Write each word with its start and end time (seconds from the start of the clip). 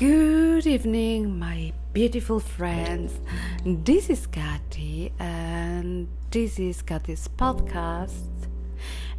Good 0.00 0.66
evening, 0.66 1.38
my 1.38 1.74
beautiful 1.92 2.40
friends. 2.40 3.20
This 3.66 4.08
is 4.08 4.26
Kati, 4.26 5.12
and 5.18 6.08
this 6.30 6.58
is 6.58 6.82
Kati's 6.82 7.28
podcast. 7.28 8.48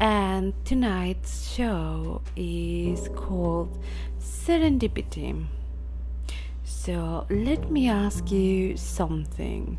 And 0.00 0.52
tonight's 0.64 1.48
show 1.48 2.22
is 2.34 3.08
called 3.14 3.78
Serendipity. 4.18 5.46
So, 6.64 7.28
let 7.30 7.70
me 7.70 7.88
ask 7.88 8.32
you 8.32 8.76
something. 8.76 9.78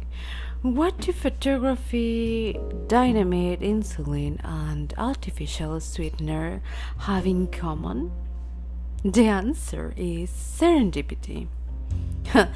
What 0.62 0.98
do 1.00 1.12
photography, 1.12 2.58
dynamite, 2.88 3.60
insulin, 3.60 4.40
and 4.46 4.94
artificial 4.98 5.82
sweetener 5.82 6.62
have 7.00 7.26
in 7.26 7.48
common? 7.48 8.14
The 9.06 9.28
answer 9.28 9.94
is 9.96 10.30
serendipity. 10.32 11.48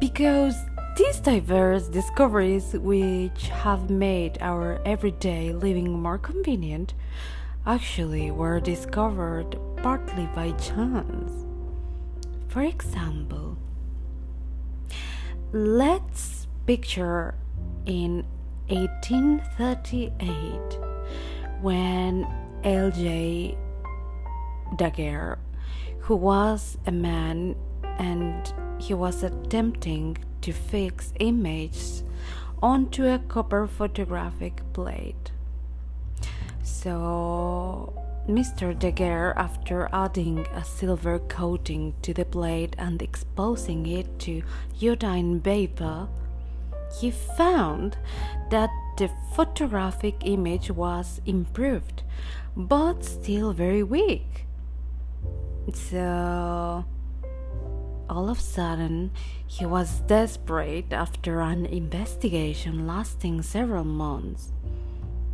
because 0.00 0.54
these 0.96 1.18
diverse 1.18 1.88
discoveries, 1.88 2.74
which 2.74 3.48
have 3.48 3.90
made 3.90 4.38
our 4.40 4.80
everyday 4.86 5.52
living 5.52 6.00
more 6.00 6.16
convenient, 6.16 6.94
actually 7.66 8.30
were 8.30 8.60
discovered 8.60 9.58
partly 9.78 10.28
by 10.32 10.52
chance. 10.52 11.44
For 12.46 12.62
example, 12.62 13.58
let's 15.50 16.46
picture 16.66 17.34
in 17.86 18.24
1838 18.68 20.78
when 21.60 22.28
L.J. 22.62 23.58
Daguerre 24.76 25.40
who 26.00 26.16
was 26.16 26.78
a 26.86 26.92
man 26.92 27.54
and 27.98 28.52
he 28.78 28.94
was 28.94 29.22
attempting 29.22 30.16
to 30.40 30.52
fix 30.52 31.12
images 31.20 32.02
onto 32.62 33.06
a 33.06 33.18
copper 33.18 33.66
photographic 33.66 34.62
plate. 34.72 35.32
So, 36.62 37.92
Mr. 38.28 38.78
Daguerre, 38.78 39.34
after 39.36 39.88
adding 39.92 40.46
a 40.54 40.64
silver 40.64 41.18
coating 41.18 41.94
to 42.02 42.14
the 42.14 42.24
plate 42.24 42.74
and 42.78 43.02
exposing 43.02 43.86
it 43.86 44.18
to 44.20 44.42
iodine 44.82 45.40
vapor, 45.40 46.08
he 47.00 47.10
found 47.10 47.96
that 48.50 48.70
the 48.98 49.10
photographic 49.34 50.16
image 50.24 50.70
was 50.70 51.20
improved, 51.24 52.02
but 52.56 53.04
still 53.04 53.52
very 53.52 53.82
weak. 53.82 54.46
So, 55.74 56.84
all 58.08 58.28
of 58.28 58.38
a 58.38 58.40
sudden, 58.40 59.12
he 59.46 59.66
was 59.66 60.00
desperate 60.00 60.92
after 60.92 61.40
an 61.40 61.66
investigation 61.66 62.86
lasting 62.86 63.42
several 63.42 63.84
months. 63.84 64.52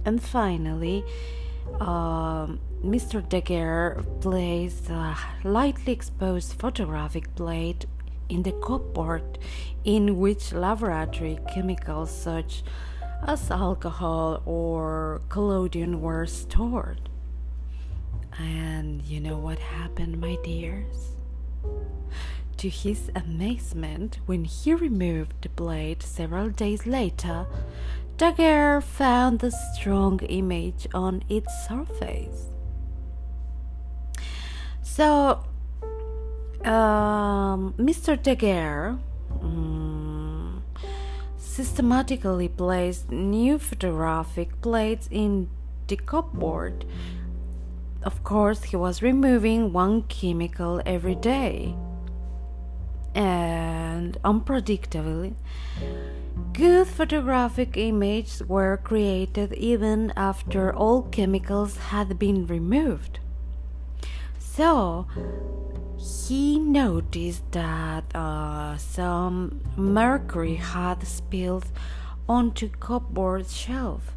And 0.05 0.23
finally, 0.23 1.05
uh, 1.81 2.47
Mr. 2.85 3.27
Daguerre 3.29 4.03
placed 4.21 4.91
a 4.91 5.17
lightly 5.45 5.93
exposed 5.93 6.53
photographic 6.55 7.35
plate 7.35 7.87
in 8.29 8.43
the 8.43 8.53
cupboard 8.53 9.39
in 9.85 10.19
which 10.19 10.53
laboratory 10.53 11.39
chemicals 11.53 12.11
such 12.11 12.63
as 13.27 13.51
alcohol 13.51 14.43
or 14.45 15.23
collodion 15.29 16.01
were 16.01 16.27
stored. 16.27 17.09
And 18.39 19.03
you 19.03 19.21
know 19.21 19.39
what 19.39 19.59
happened, 19.59 20.21
my 20.21 20.37
dears? 20.45 21.13
To 22.59 22.69
his 22.69 23.11
amazement, 23.15 24.19
when 24.27 24.45
he 24.45 24.75
removed 24.75 25.35
the 25.43 25.49
blade 25.51 26.03
several 26.03 26.49
days 26.51 26.87
later, 26.87 27.47
Daguerre 28.17 28.81
found 28.81 29.45
a 29.45 29.51
strong 29.51 30.21
image 30.21 30.87
on 30.95 31.23
its 31.29 31.53
surface. 31.69 32.47
So, 34.83 35.45
um, 36.65 37.75
Mr. 37.79 38.21
Daguerre 38.21 38.99
um, 39.43 40.63
systematically 41.37 42.49
placed 42.49 43.11
new 43.11 43.59
photographic 43.59 44.61
plates 44.63 45.09
in 45.11 45.49
the 45.89 45.97
cupboard 45.97 46.87
of 48.07 48.23
course, 48.23 48.63
he 48.63 48.77
was 48.77 49.03
removing 49.03 49.73
one 49.73 50.03
chemical 50.03 50.81
every 50.87 51.17
day. 51.17 51.75
And 53.17 54.17
unpredictably, 54.23 55.35
good 56.53 56.87
photographic 56.87 57.77
images 57.77 58.45
were 58.47 58.77
created 58.77 59.53
even 59.55 60.13
after 60.17 60.73
all 60.73 61.03
chemicals 61.03 61.77
had 61.79 62.17
been 62.17 62.47
removed. 62.47 63.19
So, 64.39 65.09
he 65.99 66.61
noticed 66.61 67.51
that 67.51 68.05
uh, 68.15 68.77
some 68.77 69.61
mercury 69.77 70.55
had 70.55 71.03
spilled 71.05 71.67
onto 72.29 72.69
cupboard 72.69 73.49
shelf 73.49 74.16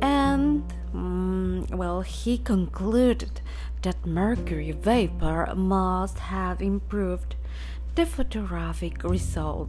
and 0.00 0.62
mm, 0.94 1.74
well 1.74 2.02
he 2.02 2.38
concluded 2.38 3.40
that 3.82 4.06
mercury 4.06 4.72
vapor 4.72 5.52
must 5.54 6.18
have 6.18 6.62
improved 6.62 7.34
the 7.94 8.06
photographic 8.06 9.04
result. 9.04 9.68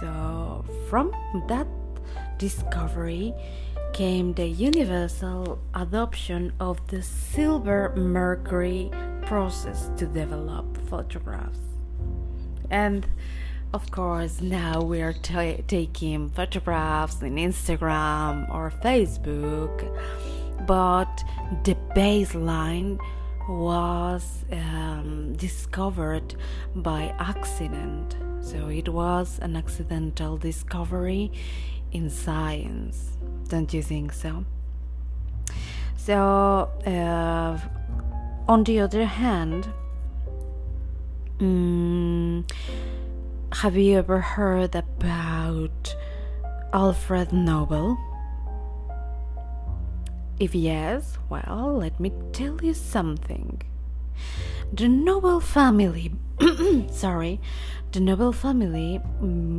So 0.00 0.64
from 0.88 1.12
that 1.48 1.66
discovery 2.38 3.32
came 3.92 4.34
the 4.34 4.46
universal 4.46 5.58
adoption 5.74 6.52
of 6.60 6.86
the 6.88 7.02
silver 7.02 7.94
mercury 7.96 8.90
process 9.22 9.90
to 9.96 10.06
develop 10.06 10.76
photographs. 10.88 11.60
And 12.70 13.06
of 13.72 13.90
course, 13.90 14.40
now 14.40 14.80
we 14.82 15.02
are 15.02 15.12
t- 15.12 15.62
taking 15.66 16.28
photographs 16.30 17.22
in 17.22 17.36
Instagram 17.36 18.52
or 18.54 18.72
Facebook, 18.82 19.74
but 20.66 21.24
the 21.64 21.76
baseline 21.94 22.98
was 23.48 24.44
um, 24.52 25.34
discovered 25.36 26.34
by 26.74 27.14
accident. 27.18 28.16
So 28.40 28.68
it 28.68 28.88
was 28.88 29.38
an 29.40 29.56
accidental 29.56 30.36
discovery 30.36 31.32
in 31.92 32.10
science. 32.10 33.16
Don't 33.48 33.72
you 33.72 33.82
think 33.82 34.12
so? 34.12 34.44
So, 35.96 36.70
uh, 36.86 37.58
on 38.48 38.64
the 38.64 38.80
other 38.80 39.04
hand, 39.04 39.68
um, 41.40 42.46
have 43.60 43.74
you 43.74 43.96
ever 43.96 44.20
heard 44.20 44.74
about 44.74 45.96
Alfred 46.74 47.32
Nobel? 47.32 47.96
If 50.38 50.54
yes, 50.54 51.16
well, 51.30 51.78
let 51.78 51.98
me 51.98 52.12
tell 52.34 52.62
you 52.62 52.74
something. 52.74 53.62
The 54.70 54.88
Nobel 54.88 55.40
family, 55.40 56.12
sorry, 56.90 57.40
the 57.92 58.00
Nobel 58.00 58.32
family 58.32 59.00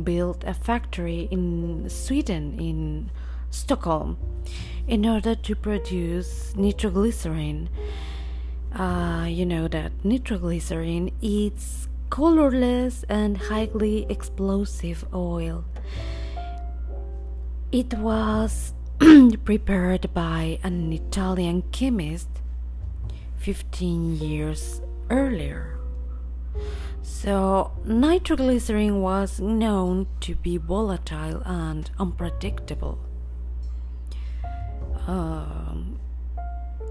built 0.04 0.44
a 0.44 0.54
factory 0.54 1.26
in 1.32 1.90
Sweden, 1.90 2.56
in 2.60 3.10
Stockholm, 3.50 4.16
in 4.86 5.06
order 5.06 5.34
to 5.34 5.56
produce 5.56 6.54
nitroglycerin. 6.54 7.68
Uh, 8.72 9.26
you 9.28 9.44
know 9.44 9.66
that 9.66 9.90
nitroglycerin 10.04 11.10
is 11.20 11.88
colorless 12.10 13.04
and 13.08 13.36
highly 13.36 14.06
explosive 14.08 15.04
oil. 15.14 15.64
It 17.70 17.94
was 17.94 18.72
prepared 19.44 20.12
by 20.14 20.58
an 20.62 20.92
Italian 20.92 21.62
chemist 21.72 22.28
15 23.36 24.16
years 24.16 24.80
earlier. 25.10 25.78
So, 27.02 27.72
nitroglycerin 27.84 29.00
was 29.00 29.40
known 29.40 30.06
to 30.20 30.34
be 30.34 30.56
volatile 30.56 31.42
and 31.44 31.90
unpredictable. 31.98 32.98
Um, 35.06 35.98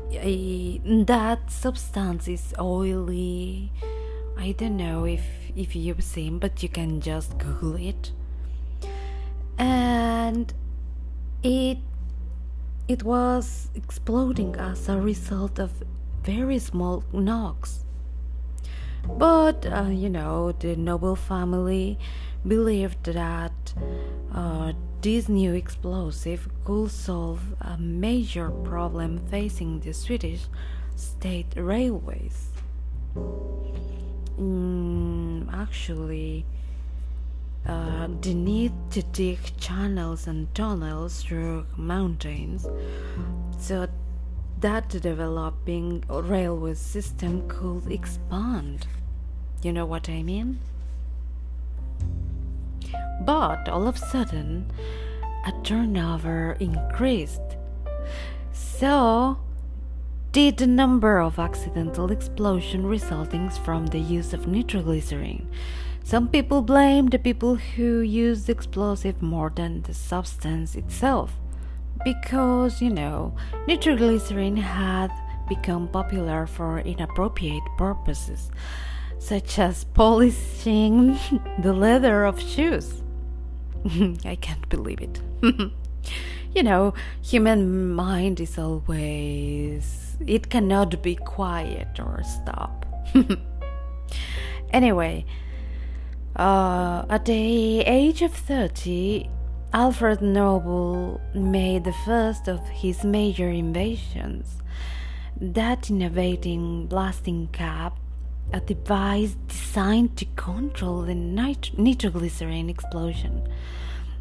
that 0.10 1.52
substance 1.52 2.28
is 2.28 2.54
oily 2.60 3.72
I 4.38 4.52
don't 4.52 4.78
know 4.78 5.06
if 5.06 5.26
if 5.56 5.76
you've 5.76 6.04
seen, 6.04 6.40
but 6.40 6.62
you 6.62 6.70
can 6.70 7.02
just 7.02 7.38
Google 7.38 7.76
it. 7.76 8.12
And 9.58 10.54
it 11.44 11.80
it 12.88 13.04
was 13.04 13.70
exploding 13.76 14.56
as 14.56 14.88
a 14.88 14.98
result 14.98 15.60
of 15.60 15.72
very 16.24 16.60
small 16.60 17.04
knocks. 17.12 17.84
But, 19.08 19.66
uh, 19.66 19.90
you 19.90 20.10
know, 20.10 20.52
the 20.52 20.76
Nobel 20.76 21.16
family 21.16 21.98
believed 22.46 23.06
that 23.06 23.74
uh, 24.34 24.74
this 25.02 25.30
new 25.30 25.54
explosive 25.54 26.50
could 26.66 26.92
solve 26.92 27.42
a 27.62 27.78
major 27.78 28.50
problem 28.50 29.20
facing 29.30 29.80
the 29.80 29.94
Swedish 29.94 30.48
state 30.96 31.54
railways. 31.56 32.50
Mm, 34.40 35.52
actually, 35.52 36.46
uh, 37.66 38.08
the 38.22 38.34
need 38.34 38.72
to 38.92 39.02
dig 39.04 39.40
channels 39.58 40.28
and 40.28 40.54
tunnels 40.54 41.24
through 41.24 41.66
mountains 41.76 42.66
so 43.58 43.88
that 44.62 44.90
developing 44.90 46.04
railway 46.08 46.76
system 46.76 47.48
could 47.48 47.92
expand. 47.92 48.88
You 49.64 49.74
know 49.74 49.86
what 49.86 50.08
I 50.08 50.24
mean? 50.24 50.60
But 53.22 53.68
all 53.68 53.88
of 53.88 53.96
a 53.96 54.00
sudden, 54.00 54.72
a 55.46 55.52
turnover 55.64 56.58
increased. 56.60 57.58
So 58.54 59.40
did 60.38 60.58
the 60.58 60.68
number 60.68 61.20
of 61.20 61.40
accidental 61.40 62.12
explosions 62.12 62.86
resulting 62.86 63.50
from 63.66 63.88
the 63.88 63.98
use 63.98 64.34
of 64.34 64.46
nitroglycerin. 64.46 65.48
Some 66.04 66.28
people 66.28 66.62
blame 66.62 67.08
the 67.08 67.18
people 67.18 67.56
who 67.56 68.02
used 68.02 68.46
the 68.46 68.52
explosive 68.52 69.20
more 69.20 69.52
than 69.56 69.82
the 69.82 69.96
substance 69.96 70.76
itself 70.76 71.32
because, 72.06 72.84
you 72.84 72.92
know, 72.92 73.36
nitroglycerin 73.68 74.58
had 74.58 75.12
become 75.50 75.88
popular 75.88 76.46
for 76.46 76.82
inappropriate 76.82 77.68
purposes, 77.76 78.52
such 79.18 79.58
as 79.58 79.86
polishing 79.86 81.18
the 81.64 81.74
leather 81.74 82.26
of 82.26 82.40
shoes. 82.40 83.02
I 84.24 84.38
can't 84.40 84.70
believe 84.70 85.02
it. 85.02 85.20
you 86.54 86.62
know, 86.62 86.94
human 87.24 87.92
mind 87.92 88.40
is 88.40 88.60
always 88.60 90.07
it 90.26 90.50
cannot 90.50 91.02
be 91.02 91.16
quiet 91.16 92.00
or 92.00 92.22
stop. 92.24 92.86
anyway, 94.72 95.26
uh, 96.36 97.06
at 97.10 97.26
the 97.26 97.82
age 97.82 98.22
of 98.22 98.34
30, 98.34 99.30
Alfred 99.74 100.22
Nobel 100.22 101.20
made 101.34 101.84
the 101.84 101.94
first 102.06 102.48
of 102.48 102.60
his 102.70 103.04
major 103.04 103.50
inventions, 103.50 104.62
that 105.40 105.90
innovating 105.90 106.88
blasting 106.88 107.48
cap, 107.52 107.98
a 108.54 108.60
device 108.60 109.36
designed 109.48 110.16
to 110.18 110.26
control 110.36 111.02
the 111.02 111.16
nit- 111.16 111.78
nitroglycerin 111.78 112.70
explosion. 112.70 113.48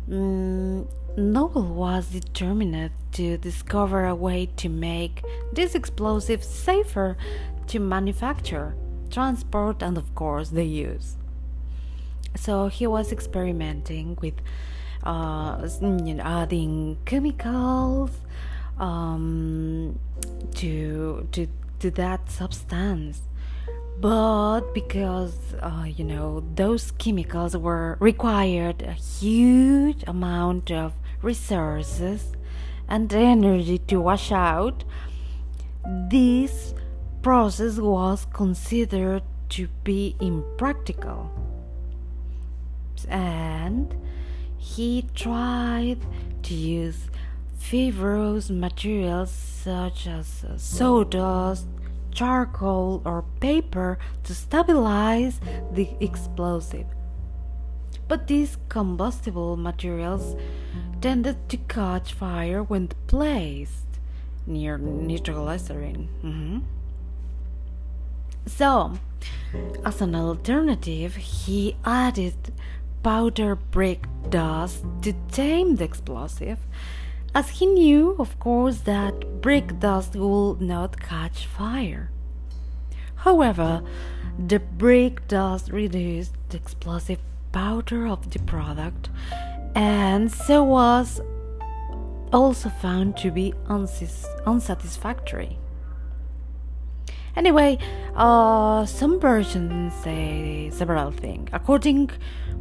Mm, 0.08 0.88
Nobel 1.16 1.62
was 1.62 2.08
determined 2.08 2.90
to 3.12 3.38
discover 3.38 4.04
a 4.04 4.14
way 4.14 4.50
to 4.56 4.68
make 4.68 5.24
this 5.50 5.74
explosive 5.74 6.44
safer 6.44 7.16
to 7.68 7.80
manufacture, 7.80 8.76
transport, 9.10 9.82
and 9.82 9.96
of 9.96 10.14
course, 10.14 10.50
the 10.50 10.64
use. 10.64 11.16
So 12.34 12.68
he 12.68 12.86
was 12.86 13.12
experimenting 13.12 14.18
with 14.20 14.34
uh, 15.04 15.66
adding 16.22 16.98
chemicals 17.06 18.10
um, 18.78 19.98
to 20.56 21.26
to 21.32 21.48
to 21.78 21.90
that 21.92 22.30
substance 22.30 23.22
but 23.98 24.74
because 24.74 25.54
uh, 25.60 25.86
you 25.86 26.04
know 26.04 26.44
those 26.54 26.90
chemicals 26.92 27.56
were 27.56 27.96
required 28.00 28.82
a 28.82 28.92
huge 28.92 30.04
amount 30.06 30.70
of 30.70 30.92
resources 31.26 32.32
and 32.88 33.12
energy 33.12 33.78
to 33.78 34.00
wash 34.00 34.30
out 34.30 34.84
this 36.08 36.72
process 37.20 37.78
was 37.78 38.26
considered 38.32 39.22
to 39.48 39.68
be 39.82 40.14
impractical 40.20 41.30
and 43.08 43.94
he 44.56 45.04
tried 45.14 45.98
to 46.42 46.54
use 46.54 47.10
fibrous 47.58 48.50
materials 48.50 49.30
such 49.30 50.06
as 50.06 50.44
sawdust, 50.56 51.66
charcoal, 52.10 53.02
or 53.04 53.24
paper 53.40 53.98
to 54.24 54.34
stabilize 54.34 55.40
the 55.72 55.88
explosive. 56.00 56.86
But 58.08 58.26
these 58.26 58.58
combustible 58.68 59.56
materials 59.56 60.36
tended 61.00 61.48
to 61.48 61.56
catch 61.56 62.12
fire 62.12 62.62
when 62.62 62.88
placed 63.06 63.86
near 64.46 64.78
nitroglycerin. 64.78 66.08
Mm-hmm. 66.22 66.58
So, 68.46 68.98
as 69.84 70.00
an 70.00 70.14
alternative, 70.14 71.16
he 71.16 71.76
added 71.84 72.34
powder 73.02 73.56
brick 73.56 74.06
dust 74.30 74.84
to 75.02 75.12
tame 75.30 75.76
the 75.76 75.84
explosive, 75.84 76.58
as 77.34 77.48
he 77.50 77.66
knew, 77.66 78.16
of 78.18 78.38
course, 78.38 78.80
that 78.80 79.42
brick 79.42 79.78
dust 79.80 80.14
would 80.16 80.60
not 80.60 81.00
catch 81.00 81.46
fire. 81.46 82.10
However, 83.16 83.82
the 84.38 84.60
brick 84.60 85.26
dust 85.28 85.70
reduced 85.70 86.34
the 86.48 86.56
explosive 86.56 87.18
powder 87.56 88.06
of 88.06 88.30
the 88.32 88.38
product 88.40 89.08
and 89.74 90.30
so 90.30 90.62
was 90.62 91.22
also 92.30 92.68
found 92.68 93.16
to 93.16 93.30
be 93.30 93.54
unsatisfactory. 94.46 95.58
Anyway, 97.34 97.78
uh, 98.14 98.84
some 98.84 99.18
versions 99.18 99.94
say 100.04 100.68
several 100.70 101.10
things. 101.10 101.48
According, 101.54 102.10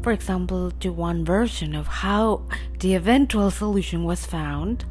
for 0.02 0.14
example, 0.14 0.72
to 0.80 0.94
one 0.94 1.26
version 1.26 1.76
of 1.76 1.88
how 1.88 2.44
the 2.80 2.96
eventual 2.96 3.52
solution 3.52 4.06
was 4.06 4.26
found, 4.26 4.86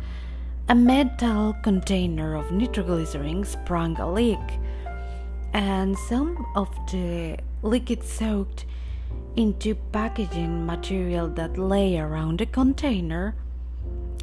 a 0.68 0.74
metal 0.74 1.54
container 1.62 2.36
of 2.36 2.52
nitroglycerin 2.52 3.42
sprang 3.44 3.96
a 3.98 4.12
leak, 4.12 4.46
and 5.54 5.96
some 6.10 6.44
of 6.56 6.68
the 6.92 7.38
liquid 7.62 8.04
soaked 8.04 8.66
into 9.36 9.74
packaging 9.92 10.64
material 10.64 11.28
that 11.28 11.58
lay 11.58 11.98
around 11.98 12.38
the 12.38 12.46
container. 12.46 13.34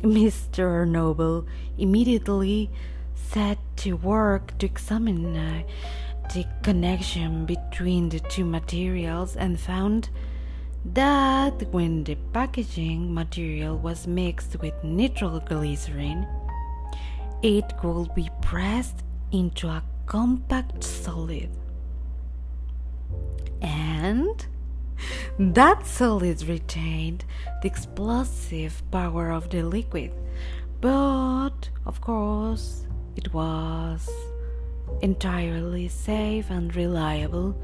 Mr. 0.02 0.88
Nobel 0.88 1.46
immediately 1.78 2.70
set 3.14 3.58
to 3.78 3.94
work 3.94 4.58
to 4.58 4.66
examine 4.66 5.36
uh, 5.36 5.64
the 6.34 6.46
connection 6.64 7.46
between 7.46 8.10
the 8.10 8.20
two 8.20 8.46
materials 8.46 9.36
and 9.36 9.60
found 9.60 10.10
that 10.86 11.62
when 11.72 12.04
the 12.04 12.16
packaging 12.34 13.14
material 13.14 13.78
was 13.78 14.08
mixed 14.08 14.60
with 14.62 14.74
nitroglycerin, 14.84 16.26
it 17.44 17.78
could 17.78 18.14
be 18.16 18.30
pressed 18.42 19.04
into 19.32 19.68
a 19.68 19.84
compact 20.06 20.84
solid. 20.84 21.50
And 23.62 24.46
that 25.42 25.88
solid 25.88 26.44
retained 26.44 27.26
the 27.64 27.68
explosive 27.68 28.84
power 28.92 29.32
of 29.32 29.50
the 29.50 29.64
liquid. 29.64 30.12
But, 30.80 31.70
of 31.84 32.00
course, 32.00 32.86
it 33.16 33.34
was 33.34 34.08
entirely 35.02 35.88
safe 35.88 36.52
and 36.52 36.76
reliable 36.76 37.60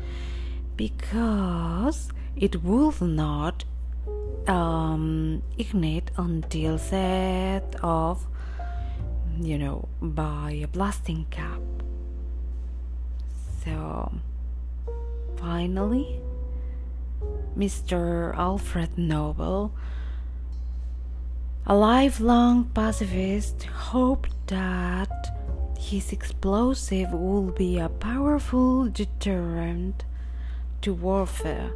because 0.76 2.10
it 2.36 2.64
would 2.64 3.00
not 3.00 3.64
um, 4.48 5.44
ignite 5.60 6.10
until 6.18 6.80
set 6.80 7.76
off, 7.84 8.26
you 9.40 9.60
know, 9.60 9.88
by 10.02 10.62
a 10.64 10.68
blasting 10.68 11.28
cap. 11.30 11.62
So, 13.64 14.12
finally, 15.36 16.22
Mr. 17.58 18.36
Alfred 18.36 18.98
Nobel, 18.98 19.72
a 21.66 21.76
lifelong 21.76 22.66
pacifist, 22.66 23.64
hoped 23.64 24.32
that 24.48 25.10
his 25.78 26.12
explosive 26.12 27.12
would 27.12 27.56
be 27.56 27.78
a 27.80 27.90
powerful 27.90 28.88
deterrent 28.88 30.06
to 30.82 30.94
warfare. 30.94 31.72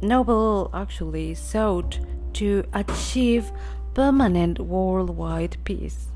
Nobel 0.00 0.70
actually 0.74 1.34
sought 1.34 1.98
to 2.34 2.64
achieve 2.72 3.52
permanent 3.94 4.58
worldwide 4.58 5.56
peace. 5.64 6.08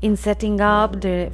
In 0.00 0.16
setting 0.16 0.60
up 0.60 1.00
the 1.00 1.32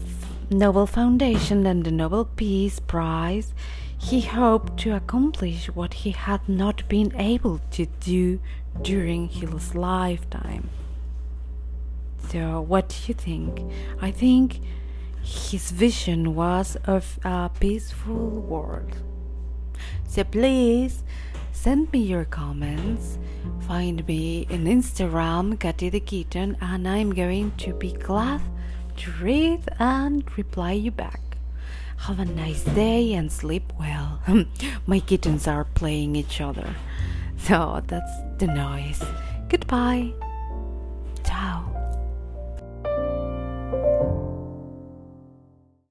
Nobel 0.51 0.87
Foundation 0.87 1.67
and 1.67 1.85
the 1.85 1.91
Nobel 1.91 2.25
Peace 2.25 2.81
Prize, 2.81 3.53
he 3.99 4.21
hoped 4.21 4.79
to 4.79 4.95
accomplish 4.95 5.67
what 5.67 5.93
he 5.93 6.13
had 6.13 6.49
not 6.49 6.89
been 6.89 7.15
able 7.17 7.61
to 7.73 7.87
do 8.01 8.41
during 8.83 9.29
his 9.29 9.75
lifetime. 9.75 10.71
So, 12.29 12.61
what 12.61 12.89
do 12.91 12.97
you 13.09 13.15
think? 13.15 13.61
I 14.01 14.11
think 14.11 14.61
his 15.23 15.71
vision 15.71 16.35
was 16.35 16.77
of 16.85 17.19
a 17.25 17.51
peaceful 17.59 18.41
world. 18.41 18.97
So, 20.07 20.25
please 20.25 21.03
send 21.53 21.93
me 21.93 22.01
your 22.01 22.25
comments. 22.25 23.19
Find 23.67 24.07
me 24.07 24.47
on 24.51 24.65
Instagram, 24.65 25.59
Katy 25.59 25.89
the 25.89 26.01
Kitten, 26.01 26.57
and 26.61 26.87
I'm 26.87 27.15
going 27.15 27.53
to 27.59 27.75
be 27.75 27.93
glad 27.93 28.43
to 28.99 29.11
read 29.21 29.69
and 29.79 30.25
reply 30.37 30.73
you 30.73 30.91
back. 30.91 31.28
Have 31.99 32.21
a 32.21 32.25
nice 32.25 32.65
day 32.65 33.13
and 33.15 33.31
sleep 33.31 33.73
well. 33.79 34.21
My 34.87 35.01
kittens 35.01 35.47
are 35.47 35.65
playing 35.65 36.17
each 36.17 36.41
other. 36.41 36.75
So 37.39 37.83
that's 37.87 38.13
the 38.39 38.47
noise. 38.47 39.03
Goodbye. 39.49 40.13
Ciao. 41.25 41.78